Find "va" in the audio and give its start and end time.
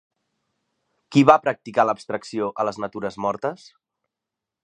1.31-1.35